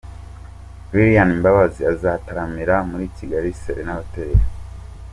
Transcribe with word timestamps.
Lilian 0.93 1.29
Mbabazi 1.39 1.81
azataramira 1.93 2.75
muri 2.89 3.05
Kgali 3.15 3.51
Serena 3.61 3.93
Hotel. 3.99 4.35